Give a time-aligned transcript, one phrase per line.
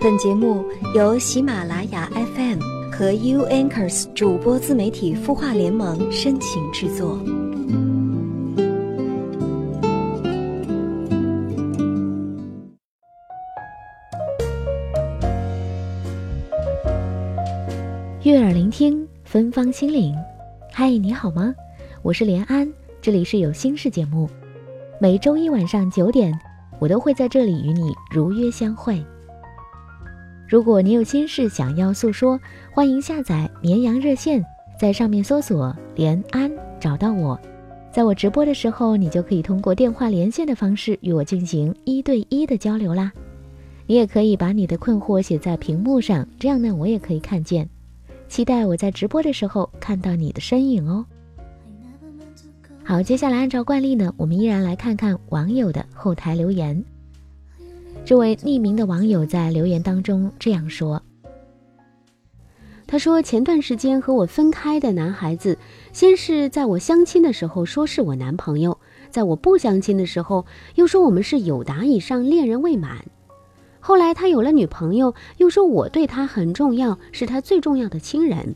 [0.00, 2.60] 本节目由喜马拉雅 FM
[2.92, 7.18] 和 U Anchors 主播自媒体孵化联盟深情制作。
[18.22, 20.14] 悦耳聆听，芬芳心灵。
[20.72, 21.52] 嗨，你好吗？
[22.02, 22.72] 我是连安，
[23.02, 24.30] 这里是有心事节目，
[25.00, 26.32] 每周一晚上九点，
[26.78, 29.04] 我都会在这里与你如约相会。
[30.48, 32.40] 如果你有心事想要诉说，
[32.72, 34.42] 欢迎下载绵阳热线，
[34.80, 36.50] 在上面搜索“连安”
[36.80, 37.38] 找到我，
[37.92, 43.12] 在我直播的时候，你就可以通过电话连线的方式与我进行一对一的交流啦。
[43.86, 47.68] 你也可以把你的困惑写在屏幕上，这样呢，我也可以看见。
[48.26, 51.04] 期待我在直播的时候看到你的身影哦。
[52.82, 56.82] 好，接下来按照惯例呢，我们依然来看看网友的后台留言。
[58.08, 61.02] 这位匿名的网友在留言当中这样说
[62.88, 65.58] ：“他说，前段时间和我分开的男孩子，
[65.92, 68.78] 先是在我相亲的时候说是我男朋友，
[69.10, 70.46] 在我不相亲的时候
[70.76, 73.04] 又说我们是有达以上恋人未满，
[73.78, 78.54] 后来他有了女朋友，又说我对他很重要，是他最重要的亲人。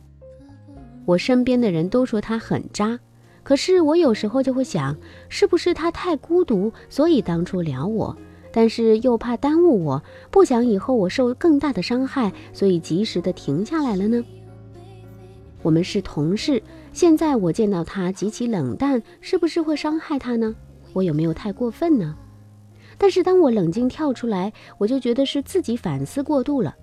[1.05, 2.99] 我身边的人都说他很渣，
[3.43, 4.97] 可是我有时候就会想，
[5.29, 8.17] 是不是他太孤独，所以当初撩我。”
[8.53, 14.23] 但是又怕耽误我，不想以后我受更大的伤害，所以及时的停下来了呢。
[15.63, 20.55] 我们是同事，现在我见到他极其冷淡，是不是会伤害他呢？
[20.93, 22.15] 我有没有太过分呢？
[22.99, 26.75] 但是当我冷静跳出来，我就觉得是自己反思过度了。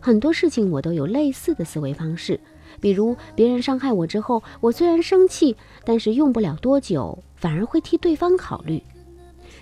[0.00, 2.38] 很多事情我都有类似的思维方式，
[2.80, 8.82] 比如别人伤害我之后，我虽然生气，但是用不了多久，反而会替对方考虑。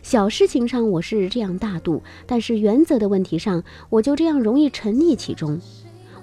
[0.05, 5.59] 小事情上我是这样大度，但是原则的问题上我就这样容易沉溺其中。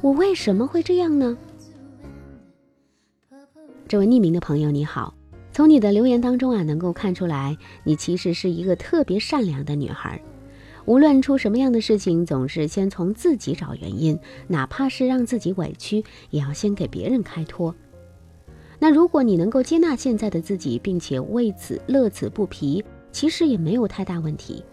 [0.01, 1.35] 我为什么会这样呢？
[3.88, 5.15] 这位匿名的朋友你好，
[5.51, 10.22] 从你的留言当中啊，能够看出来你其实是一个特别善良的女孩。
[10.85, 14.17] 无论出什么样的事情，总是先从自己找原因，
[14.47, 17.73] 哪怕是让自己委屈，也要先给别人开脱。
[18.77, 22.83] 那如果你能够接纳现在的自己，并且为此乐此不疲。
[23.11, 24.63] 其实也没有太大问题，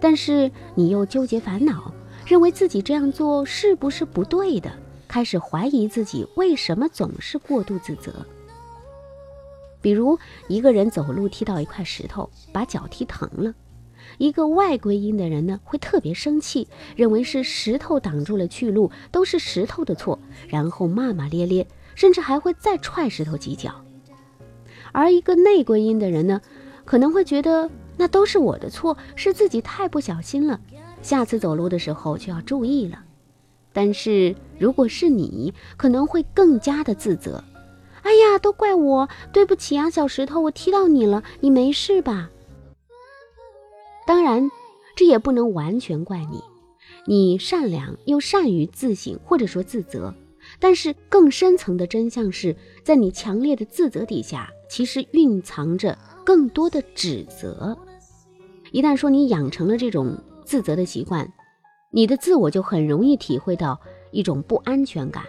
[0.00, 1.92] 但是你又纠结烦恼，
[2.26, 4.70] 认为自己这样做是不是不对的，
[5.08, 8.12] 开始怀疑自己为什么总是过度自责。
[9.82, 13.54] 比如一个人走路踢到一块石头，把脚踢疼了，
[14.18, 23.82] 一个外归因的人呢会特别生气，认为是石头挡住了去路，都是石头的错，然后骂骂咧咧，甚至还会再踹石头几脚。
[24.92, 26.42] 而一个内归因的人呢？
[26.90, 30.58] 可能会觉得那都是我的错，是自己太不小心了，
[31.02, 33.04] 下次走路的时候就要注意了。
[33.72, 37.44] 但是如果是你，可能会更加的自责。
[38.02, 42.28] 哎呀，都怪我，对不起啊，小石头，我踢到你了，你没事吧？
[44.04, 44.50] 当然，
[44.96, 46.42] 这也不能完全怪你，
[47.06, 50.12] 你善良又善于自省或者说自责。
[50.58, 55.96] 但是更深层的真相是在你强烈的自责底下，其实蕴藏着。
[56.24, 57.76] 更多的指责，
[58.72, 61.32] 一旦说你养成了这种自责的习惯，
[61.90, 65.24] 你的自我就很容易体会到一种不安全感。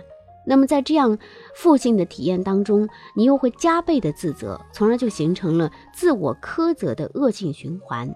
[0.46, 1.18] 那么在这样
[1.56, 8.14] 负性的体验当中，你又会加倍的自责，从而就形成了自我苛责的恶性循环。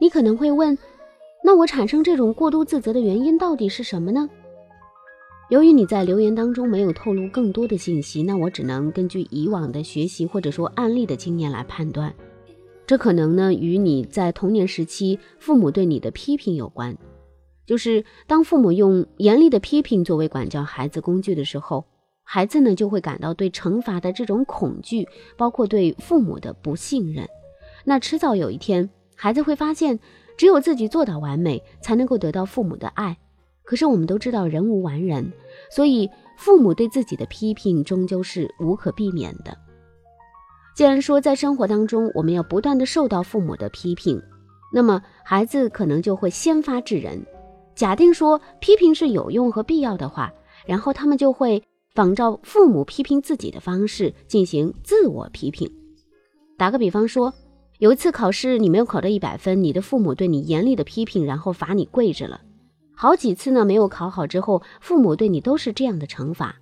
[0.00, 0.76] 你可能会问，
[1.44, 4.28] 那我产生这种过度自责的原因到底是什么呢？
[5.48, 12.14] 由于你在留言当中没有透露更多的信息，那我只能根据以往的学习或者说案例的经验来判断。
[12.86, 16.96] 这可能呢与你在童年时期父母对你的批评有关。
[17.64, 21.86] 就是当父母用严厉的批评作为管教孩子工具的时候，
[22.24, 27.26] 孩子呢就会感到对惩罚的这种恐惧，包括对父母的不信任。
[27.84, 29.98] 那迟早有一天，孩子会发现，
[30.36, 33.16] 只有自己做到完美，才能够得到父母的爱。
[33.68, 35.30] 可是我们都知道人无完人，
[35.70, 39.54] 所以父母对自己的批评终究是无可避免的。
[40.74, 44.22] 既然说在生活当中我们要不断的受到父母的批评，
[44.72, 47.22] 那么孩子可能就会先发制人。
[47.74, 50.32] 假定说批评是有用和必要的话，
[50.64, 51.62] 然后他们就会
[51.94, 55.70] 仿照父母批评自己的方式进行自我批评。
[56.56, 57.34] 打个比方说，
[57.80, 62.40] 有一次考试你没有考到一百分，你的父母对你严厉的批评，然后罚你跪着了。
[63.00, 66.56] 好几次呢，没有考好之后，父母对你都是这样的惩罚。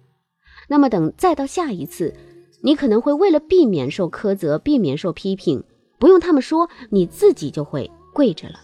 [0.69, 2.12] 那么等再到下一次，
[2.61, 5.65] 你可能会为了避免受苛责，避免受批评，
[5.99, 8.61] 不用他们说，你自己就会跪着了。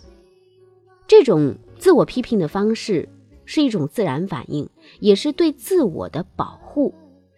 [1.08, 3.08] 这种自我批评的方式
[3.46, 4.69] 是一种自然反应，
[5.00, 6.92] 也是对自我的保护，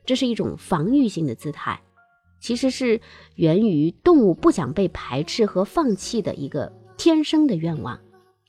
[0.05, 1.81] 这是一种防御性的姿态，
[2.41, 3.01] 其实是
[3.37, 8.01] 源于动物不想被排斥和放弃的一个天生的愿望，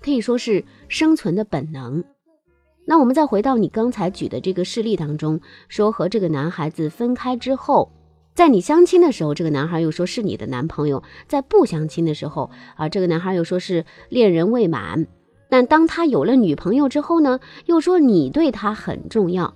[0.05, 2.03] 可以说是生存的本能。
[2.85, 7.91] 那我们再回到你刚才举的这个事例当中，说和这个男孩子分开之后。
[8.35, 15.07] 在你相亲的时候，这个男孩又说是你的男朋友；在不相亲的时候，啊，这个男孩又说是恋人未满。
[15.49, 19.55] 但当他有了女朋友之后呢，又说你对他很重要。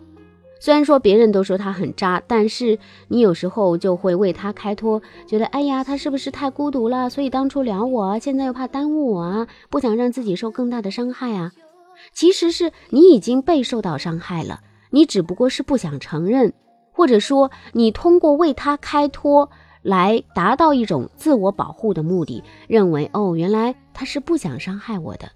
[0.60, 2.78] 虽然说别人都说他很渣，但是
[3.08, 7.10] 你有时候就会为他开脱，觉得哎呀，他是不是太孤独了？
[7.10, 11.52] 所以当初撩我，现在又怕耽误我啊，不想让自己受更大的伤害啊。
[12.14, 14.60] 其实是你已经被受到伤害了，
[14.90, 16.54] 你只不过是不想承认。
[16.92, 19.50] 或者说，你通过为他开脱
[19.82, 25.30] 来达到一种自我保护的目的，认为哦，原来他是不想伤害我的。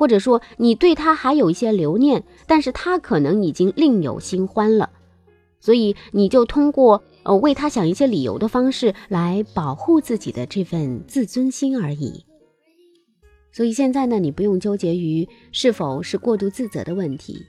[0.00, 4.88] 或者说，你对他还有一些留念，但是他可能已经另有新欢了，
[5.60, 12.24] 所以你就通过呃为他想一些理由的方式来保护自己的这份自尊心而已。
[13.52, 17.44] 所以现在呢，你不用纠结于是否是过度自责的问题。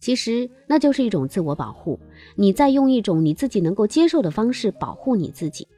[0.00, 2.00] 其实那就是一种自我保护，
[2.34, 5.68] 你在用一种你自己能够接受的方式保护你自己。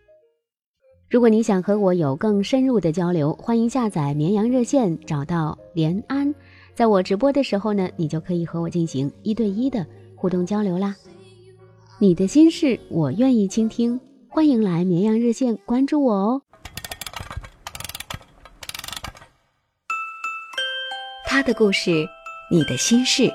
[1.09, 6.35] 如果你想和我有更深入的交流，欢迎下载绵阳热线，找到连安，
[6.75, 9.87] 在我直播的时候呢，你就可以和我进行一对一的
[10.17, 10.97] 互动交流啦。
[12.01, 16.43] 你的心事我愿意倾听，欢迎来绵阳热线关注我哦。
[21.25, 22.05] 他的故事，
[22.51, 23.31] 你的心事。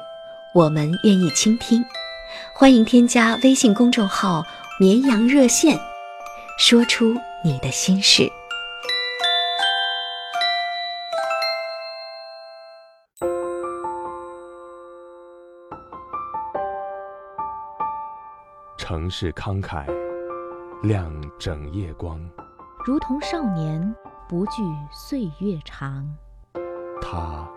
[0.53, 1.81] 我们愿意倾听，
[2.53, 4.43] 欢迎添加微信公众号
[4.77, 5.79] “绵阳热线”，
[6.59, 8.31] 说出你的心事。
[18.77, 19.85] 城市慷慨，
[20.83, 22.19] 亮整夜光，
[22.85, 23.95] 如同少年
[24.29, 24.61] 不惧
[24.91, 26.07] 岁月长。
[27.01, 27.49] 他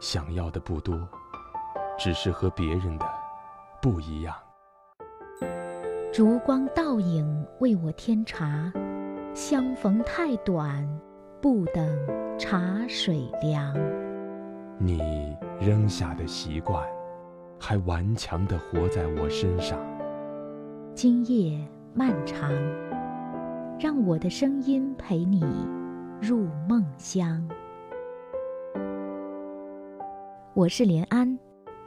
[0.00, 0.98] 想要的不多。
[2.00, 3.04] 只是和别人的
[3.82, 4.32] 不一样。
[6.12, 8.72] 烛光倒影为我添茶，
[9.38, 10.84] 相逢太短，
[11.40, 11.96] 不等
[12.36, 13.72] 茶水凉。
[14.80, 14.98] 你
[15.60, 16.84] 扔下的习惯，
[17.56, 19.78] 还顽强地活在我身上。
[20.92, 21.56] 今夜
[21.94, 22.50] 漫长，
[23.78, 25.40] 让我的声音陪你
[26.20, 27.48] 入梦乡。
[30.52, 31.38] 我是连安。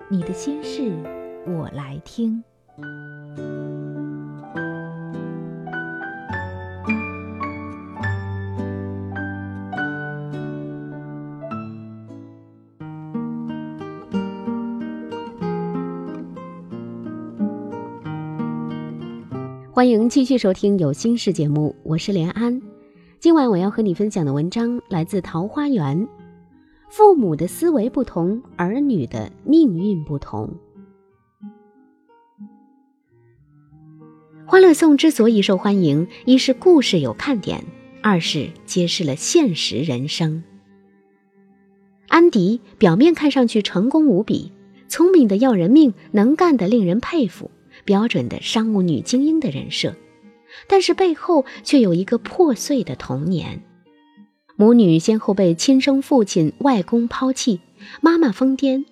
[0.09, 0.93] 你的心事，
[1.45, 2.41] 我来听。
[19.81, 22.61] 欢迎继续收听《有心事》节目，我是连安。
[23.19, 25.99] 今晚我要和你分享的文章来自《桃花源》。
[26.91, 30.53] 父母的思维不同，儿女的命运不同。
[34.47, 37.63] 《欢乐颂》之所以受欢迎，一是故事有看点，
[38.03, 40.43] 二是揭示了现实人生。
[42.07, 44.51] 安迪表面看上去成功无比，
[44.87, 47.49] 聪明的要人命，能干的令人佩服，
[47.85, 49.95] 标准的商务女精英的人设，
[50.67, 53.63] 但是背后却有一个破碎的童年。
[54.55, 57.61] 母女先后被亲生父亲、外公抛弃，
[58.01, 58.85] 妈妈疯癫。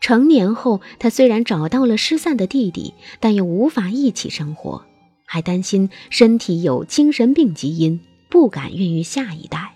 [0.00, 4.84] 成年后，她虽然找到了失散的弟弟，但又无法一起生活，
[5.24, 9.74] 还担心身体有精神病基因，不敢孕育下一代。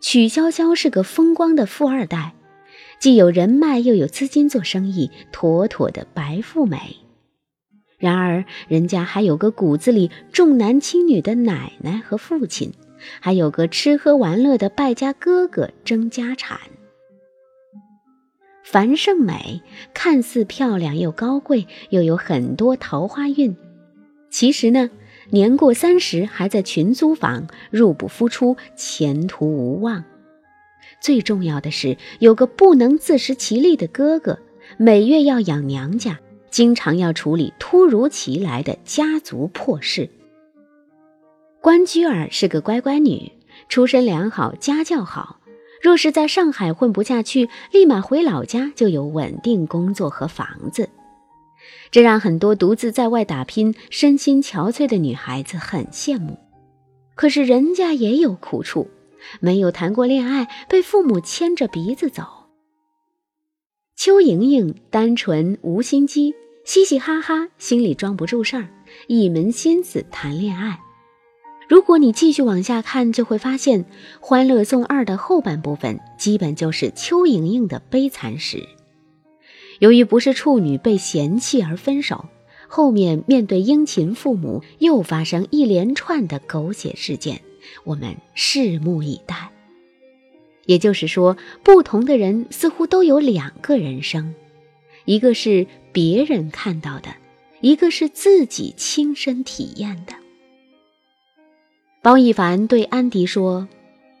[0.00, 2.34] 曲筱绡是个风光的富二代，
[3.00, 6.96] 既有人脉又有资金做生意，妥妥的白富美。
[7.98, 12.72] 然而，人家还有个骨子里重男轻女的奶奶和父亲。
[13.18, 16.60] 还有个吃喝玩乐的败家哥哥争家产。
[18.62, 19.62] 樊胜美
[19.94, 23.56] 看似漂亮又高贵，又有很多桃花运，
[24.28, 24.90] 其实呢，
[25.30, 30.04] 年过三十还在群租房，入不敷出，前途无望。
[31.00, 34.38] 最重要的是，有个不能自食其力的哥哥，
[34.76, 40.08] 每月要养娘家，经常要处理突如其来的家族破事。
[41.60, 43.32] 关雎尔是个乖乖女，
[43.68, 45.40] 出身良好，家教好。
[45.82, 50.90] 若是在上海混不下去，立马回老家就有稳定工作和房子，
[51.90, 56.38] 这让很多独自在外打拼、身心憔悴的女孩子很羡慕。
[57.14, 58.88] 可是人家也有苦处，
[59.40, 62.24] 没有谈过恋爱，被父母牵着鼻子走。
[63.96, 66.34] 邱莹莹单纯无心机，
[66.64, 68.68] 嘻嘻哈哈，心里装不住事儿，
[69.08, 70.80] 一门心思谈恋爱。
[71.68, 73.84] 如果你继续往下看，就会发现
[74.20, 78.66] 《欢乐颂二》的后半部分基本就是邱莹莹的悲惨史。
[79.78, 82.24] 由于不是处女被嫌弃而分手，
[82.68, 87.40] 后面面对殷勤父母又发生一连串的狗血事件，
[87.84, 89.50] 我们拭目以待。
[90.66, 94.34] 也就是说，不同的人似乎都有两个人生，
[95.04, 97.08] 一个是别人看到的，
[97.60, 100.14] 一个是自己亲身体验的。
[102.02, 103.68] 包奕凡对安迪说：“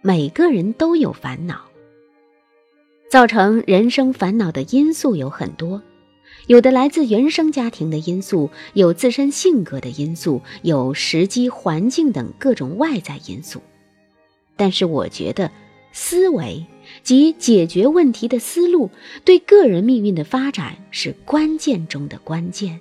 [0.02, 1.60] 每个人都有烦恼，
[3.10, 5.80] 造成人生烦恼的因素有很多，
[6.50, 13.60] 有的来自原生家庭的因素，有自身性格的因素，有时机、环境等各种外在因素。
[14.56, 15.52] 但是，我觉得
[15.92, 16.66] 思维
[17.04, 18.90] 及解决问题的思路，
[19.24, 22.80] 对个人命运的发展是关键中的关键。”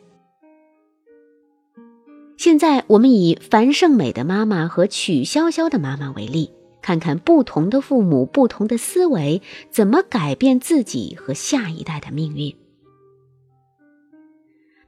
[2.37, 6.49] 现在我们以樊胜美的妈妈和曲筱绡的妈妈为例，
[6.81, 12.55] 看看不同的父母、不同的思维怎么改变自己和下一代的命运。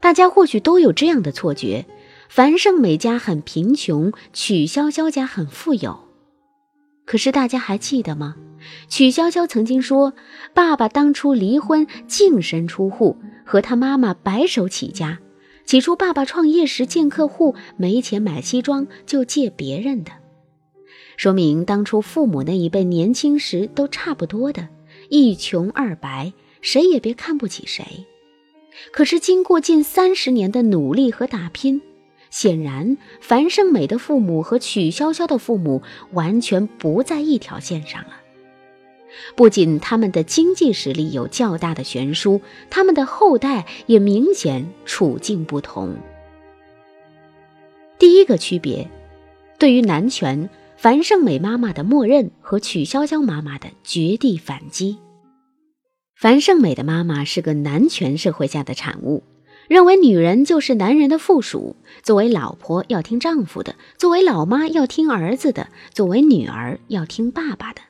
[0.01, 1.85] 大家或许都有这样的错觉：
[2.27, 6.07] 樊胜美家很贫穷，曲筱绡家很富有。
[7.05, 8.35] 可是大家还记得吗？
[8.87, 10.13] 曲筱绡曾经说，
[10.53, 15.19] 爸爸当初离婚，净身出户，和他妈妈白手起家。
[15.65, 20.11] 起初，爸爸创业时见客户没钱买西装，就借别人的，
[21.15, 24.67] 说明当初父母那一辈年轻时都差不多的，
[25.09, 28.05] 一穷二白，谁也别看不起谁。
[28.91, 31.81] 可是经过近三十年的努力和打拼，
[32.29, 35.81] 显然樊胜美的父母和曲筱绡的父母
[36.13, 38.17] 完全不在一条线上了。
[39.35, 45.95] 不仅他们的经济实力有较大的悬殊，他们的后代也明显处境不同。
[47.99, 48.89] 第一个区别，
[49.59, 54.97] 对于男权，樊胜美妈妈的默认和曲筱绡妈妈的绝地反击。
[56.21, 59.23] 樊胜美的妈妈是个男权社会下的产物，
[59.67, 67.81] 认为女人就是男人的附属，作为老婆要听丈夫的，作为老妈要听儿子的，作为女儿要听爸爸的。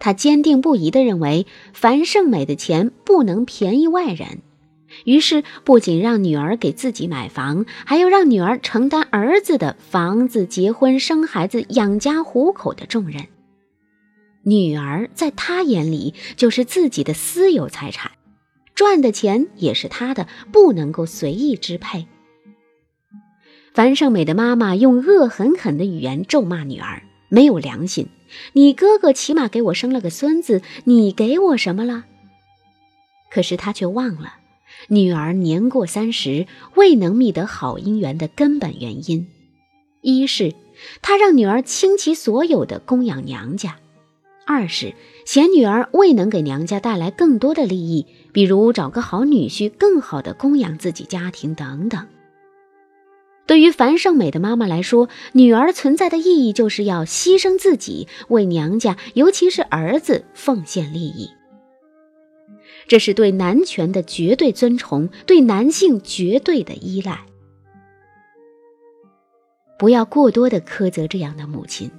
[0.00, 4.40] 他坚定不移地认为，樊胜美的钱不能便宜外人，
[5.04, 13.28] 于是不仅让女儿给自己买房，还要让女儿承担儿子的房子、结婚、生孩子、养家糊口的重任。
[14.44, 18.12] 女儿在他眼里就是自己的私有财产，
[18.74, 22.06] 赚的钱也是他的，不能够随意支配。
[23.74, 28.08] 樊胜美的妈妈用恶狠狠的语言咒骂女儿，没有良心。
[28.52, 32.04] 你哥哥起码给我生了个孙子，你给我什么了？
[33.30, 34.34] 可是他却忘了，
[34.88, 39.26] 女儿年过三十未能觅得好姻缘的根本原因：
[40.00, 40.54] 一是
[41.00, 43.72] 他让女儿倾其所有的供养娘家；
[44.44, 44.94] 二是
[45.24, 52.06] 嫌女儿未能给娘家带来更多的利益，比如找个好女婿，更好的供养自己家庭等等。
[53.46, 61.28] 对于樊胜美的妈妈来说，女儿存在的意义就是要牺牲自己，为娘家，尤其是儿子奉献利益。
[62.88, 67.26] 这是对男权的绝对尊崇，对男性绝对的依赖。
[69.78, 71.90] 不要过多的苛责这样的母亲，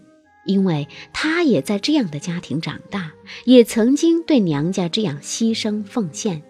[0.45, 3.13] 因为她也在这样的家庭长大，
[3.45, 6.43] 也曾经对娘家这样牺牲奉献。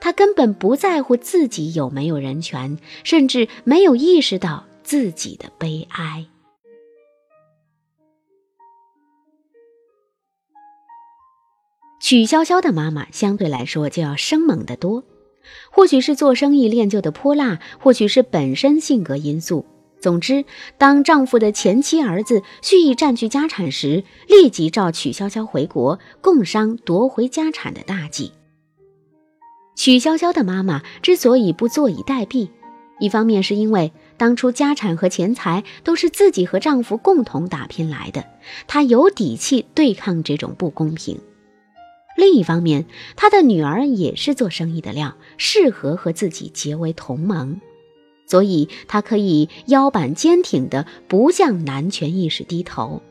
[0.00, 6.24] 他根本不在乎自己有没有人权，甚至没有意识到自己的悲哀。
[12.00, 15.04] 曲筱绡的妈妈相对来说就要生猛得多，
[15.70, 19.66] 或许是做生意练就的泼辣，或许是本身性格因素。
[20.00, 20.44] 总之，
[20.78, 28.32] 当丈夫的前妻儿子蓄意占据家产时，立即召曲筱绡回国，共商夺回家产的大计。
[29.74, 32.48] 曲筱绡的妈妈之所以不坐以待毙，
[32.98, 38.24] 一方面是因为当初家产和钱财都是自己和丈夫共同打拼来的，
[38.66, 41.18] 她有底气对抗这种不公平；
[42.16, 42.86] 另一方面，
[43.16, 47.60] 她的女儿也是做生意的料，适合和自己结为同盟，
[48.26, 53.02] 所以她可以腰板坚挺的不向男权意识低头。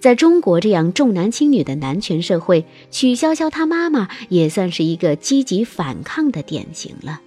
[0.00, 7.20] 在中国这样重男轻女的男权社会，曲筱绡她妈妈也算是一个积极反抗的典型了。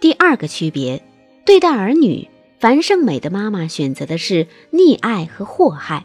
[0.00, 1.02] 第二个区别，
[1.46, 6.04] 对待儿女，樊胜美的妈妈选择的是溺爱和祸害，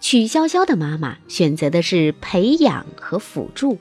[0.00, 3.78] 曲筱绡的妈妈选择的是培养和辅助。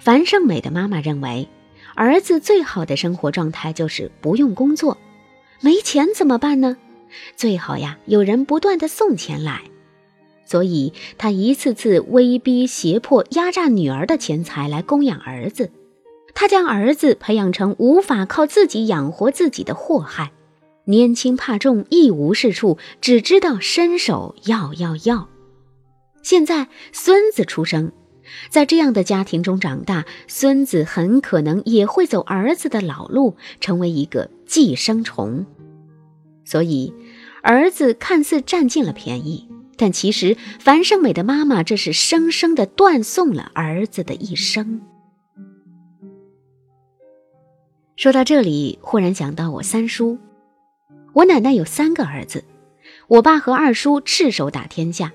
[0.00, 1.46] 樊胜美的妈妈认为，
[1.94, 4.98] 儿子最好的生活状态就是不用工作，
[5.60, 6.76] 没钱怎么办呢？
[7.36, 9.62] 最好呀，有人不断的送钱来。
[10.44, 15.70] 所以，他一次次威逼胁迫、压榨女儿的钱财来供养儿子。
[16.34, 20.32] 他将儿子培养成无法靠自己养活自己的祸害，
[20.84, 25.28] 年轻怕重，一无是处，只知道伸手要要要。
[26.22, 27.92] 现在孙子出生。
[28.48, 35.46] 在这样的家庭中长大，孙子很可能也会走儿子的老路，成为一个寄生虫。
[36.44, 36.92] 所以，
[37.42, 44.80] 儿子看似占尽了便宜，但其实樊胜美的妈妈这是生生的断送了儿子的一生。
[47.96, 50.18] 说到这里，忽然想到我三叔，
[51.12, 52.44] 我奶奶有三个儿子，
[53.06, 55.12] 我爸和二叔赤手打天下。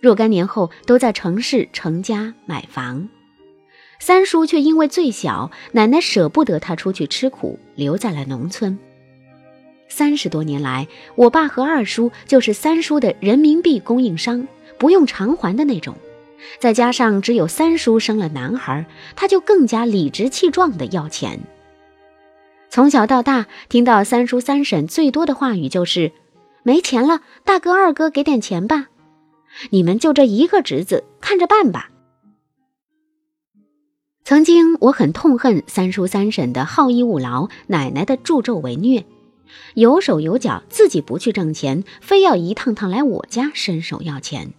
[0.00, 3.08] 若干年后，都在城市成家买房，
[3.98, 8.78] 三叔却因为最小，奶奶舍不得他出去吃苦，留在了农村。
[9.88, 15.94] 三十多年来，我爸和二叔就是三叔的人民币供应商，不用偿还的那种。
[16.58, 21.40] 再加上只有三叔生了男孩，他就更加理直气壮地要钱。
[22.70, 26.12] 从小到大，听到三叔三婶最多的话语就是
[26.62, 28.86] ：“没钱了，大哥二哥给点钱吧。”
[29.68, 31.90] 你们就这一个侄子，看着办吧。
[34.24, 39.04] 曾经我很痛恨三叔三婶的好逸恶劳，奶奶的助纣为虐，
[39.74, 44.52] 有手有脚，自己不去挣钱，非要一趟趟来我家伸手要钱。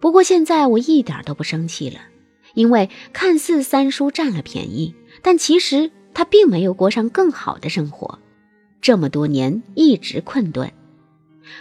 [0.00, 2.00] 不过现在我一点都不生气了，
[2.54, 8.18] 因为看似三叔占了便宜，但其实他并没有过上更好的生活，
[8.80, 10.72] 这么多年一直困顿。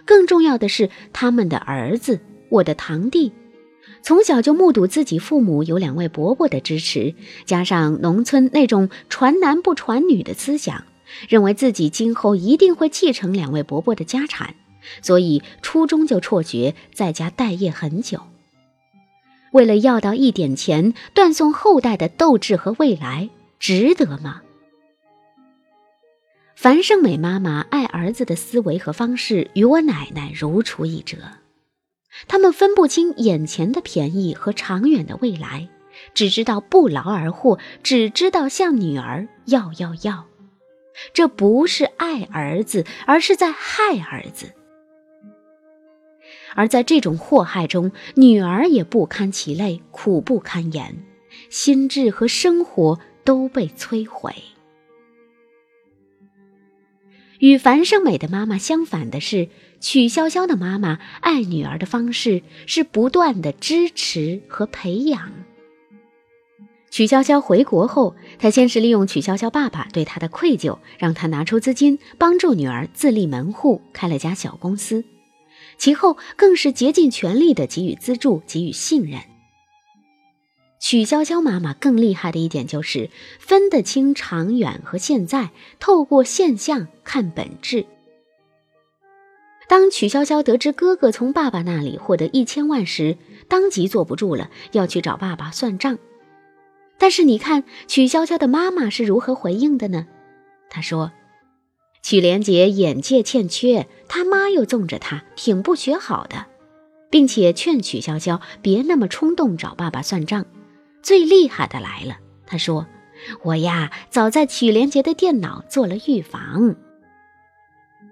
[0.06, 2.20] 更重要的是，他们的儿子，
[2.50, 3.32] 我的堂弟，
[4.02, 10.84] 从小就目睹自己父母有两位伯伯的支持，加上农村那种传男不传女的思想，
[11.30, 14.56] 认为自己今后一定会继承两位伯伯的家产，
[15.02, 18.22] 所以初中就辍学，在家待业很久。
[19.52, 23.30] 为了要到一点钱，断送后代的斗志和未来，
[23.60, 24.42] 值得吗？
[26.62, 31.18] 樊胜美妈妈爱儿子的思维和方式与我奶奶如出一辙，
[32.28, 35.70] 他们分不清眼前的便宜和长远的未来，
[36.14, 40.28] 只知道不劳而获，只知道向女儿要要要。
[41.14, 44.54] 这不是爱儿子，而是在害儿子。
[46.54, 51.04] 而在这种祸害中，女儿也不堪其累，苦不堪言，
[51.50, 54.36] 心智和生活都被摧毁。
[57.42, 59.50] 与樊胜美的妈妈相反的是，
[59.80, 65.32] 曲筱绡的妈妈爱女儿的方式是不断的支持和培养。
[66.92, 75.04] 曲筱绡回国后，她先是利用曲筱绡爸爸对她的愧疚，让她拿出资金帮助女儿自立门户，开了家小公司。
[75.80, 79.20] 其后更是竭尽全力的给予资助，给予信任。
[80.82, 87.86] 曲筱绡妈妈更厉害的一点就是分得清长远和现在，透过现象看本质。
[89.70, 93.18] 当曲筱绡得知哥哥从爸爸那里获得一千万时，
[93.48, 96.00] 当即坐不住了，要去找爸爸算账。
[96.98, 100.08] 但是你看曲筱绡的妈妈是如何回应的呢？
[100.70, 101.12] 她说
[102.02, 106.48] ：“曲连杰眼界欠缺，他妈又纵着他，挺不学好的，
[107.12, 110.46] 并且劝曲筱绡别那么冲动找爸爸算账。”
[111.02, 112.88] 最厉害的来了，他说
[113.44, 116.76] ：“我呀，早在曲连杰的电脑做了预防。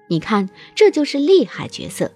[0.10, 2.12] 你看，这就是厉害角色。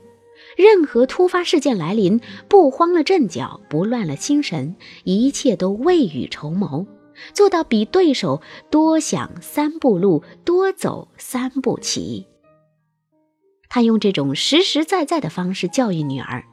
[0.55, 6.85] 任何突发事件来临，不慌了阵脚，不乱了心神，一切都未雨绸缪，
[7.33, 12.27] 做到比对手多想三步路，多走三步棋。
[13.69, 16.43] 他用这种实实在在的方式教育女儿。”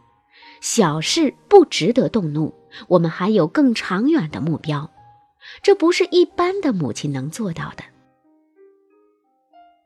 [0.63, 2.53] 小事不值得动怒，
[2.89, 4.91] 我们还有更长远的目标，
[5.63, 7.85] 这不是一般的母亲能做到的。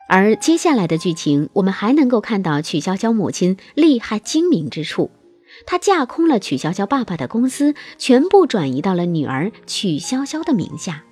[0.06, 5.10] 而接下来的剧情，我们还能够看到曲筱绡母亲厉害精明之处，
[5.66, 11.04] 她架空了曲筱绡爸爸的公司，全部转移到了女儿曲筱绡的名下。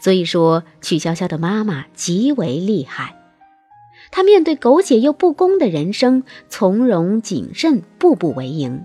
[0.00, 3.20] 所以说，曲筱绡的妈妈极为厉害。
[4.10, 8.84] 她面对苟且又不公的人生，从容谨慎，步步为营。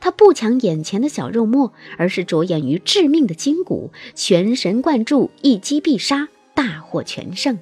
[0.00, 7.58] 他不抢眼前的小肉末，而是着眼于致命的筋骨，全神贯注，一击必杀，大获全胜。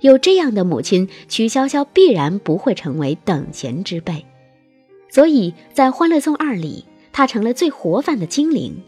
[0.00, 4.24] 有这样的母亲，曲筱绡必然不会成为等闲之辈。
[5.10, 8.82] 所以在《欢乐颂二》里，她成了最活泛的精灵，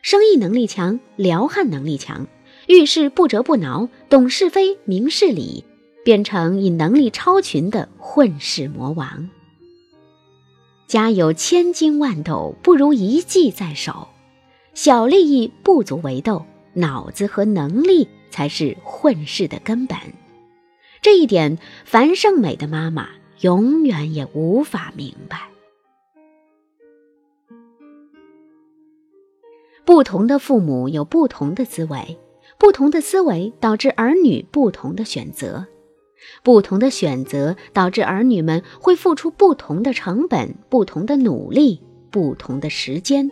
[0.00, 2.26] 生意能力强，撩汉能力强，
[2.66, 5.64] 遇事不折不挠，懂是非，明事理，
[6.02, 9.28] 变成以能力超群的混世魔王。
[10.94, 14.06] 家有千金万斗，不如一技在手。
[14.74, 19.98] 小利益不足为斗，脑子和能力才是混世的根本。
[21.02, 23.08] 这一点，樊胜美的妈妈
[23.40, 25.48] 永远也无法明白。
[29.84, 32.16] 不同的父母有不同的思维，
[32.56, 35.66] 不同的思维导致儿女不同的选择。
[36.42, 43.30] 不同的选择导致儿女们会付出不同的成本、不同的努力、不同的时间，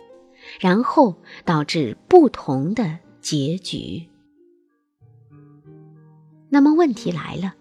[0.59, 4.03] 然后导致不同的结局。
[6.49, 7.55] 那么问题来了，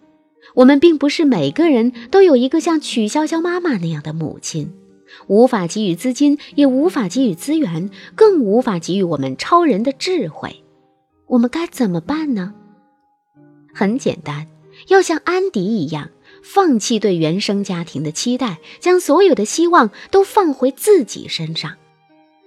[0.54, 4.74] 我们并不是每个人都有一个像曲筱绡妈妈那样的母亲，
[5.26, 10.62] 无法给予资金，也无法给予资源，更无法给予我们超人的智慧。
[11.26, 12.54] 我们该怎么办呢？
[13.72, 14.46] 很简单。
[14.88, 16.10] 要像安迪一样，
[16.42, 21.76] 放弃对原生家庭的期待，将所有的希望都放回自己身上，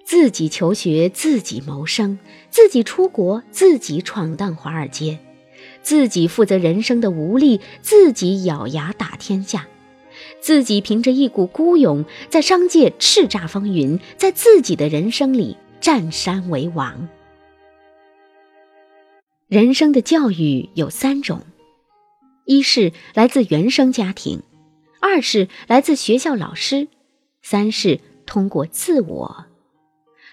[0.03, 2.19] 自己求学，自己谋生，
[2.49, 5.19] 自己出国，自己闯荡华尔街，
[5.81, 9.67] 自己负责人生的无力，自己咬牙打天下，
[10.41, 17.07] 自己凭着一股孤勇，在商界叱咤风云，在自己的人生里占山为王。
[19.47, 21.39] 人生的教育有三种。
[22.45, 24.43] 一是来自原生家庭，
[25.01, 26.87] 二是来自学校老师，
[27.41, 29.45] 三是通过自我。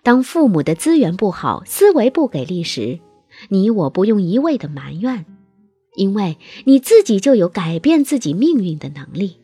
[0.03, 3.01] 当父母的资源不好、思维不给力时，
[3.49, 5.25] 你我不用一味的埋怨，
[5.97, 9.39] 因为你自己就有改变自己命运的能力。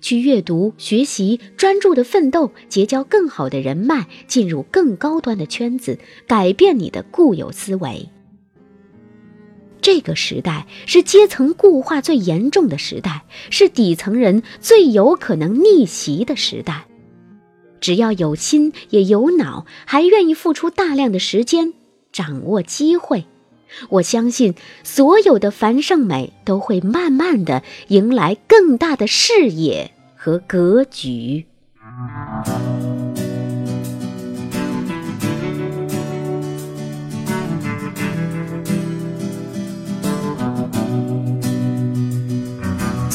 [0.00, 8.08] 去阅读、学习、专注的奋斗，结交更好的人脉，进入更高端的圈子，改变你的固有思维。
[9.82, 16.86] 这个时代是阶层固化最严重的时代，是底层人最有可能逆袭的时代。
[17.80, 21.72] 只要有心也有脑，还愿意付出大量的时间，
[22.12, 23.24] 掌握机会，
[23.88, 31.46] 我相信所有的樊胜美都会慢慢的迎来更大的视野和格局。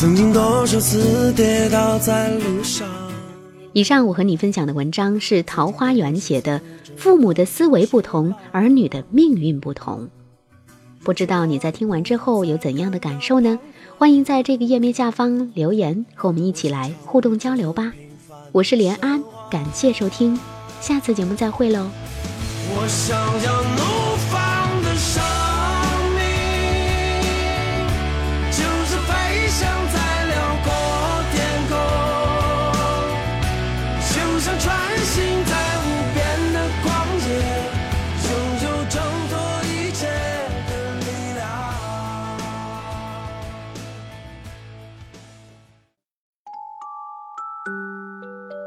[0.05, 2.87] 曾经多少次跌倒在路上。
[3.73, 6.61] 以上我和你分享的文章是桃花源写的，
[6.95, 10.07] 父母的思维不同，儿女的命运不同。
[11.03, 13.57] 不知道你在听完之后有怎样的感受呢？
[13.97, 17.91] 欢迎在这个页面下方留言，和我们一起来互动交流吧。
[18.51, 20.39] 我是连安，感谢收听，
[20.79, 21.87] 下次节目再会喽。
[22.69, 24.04] 我想要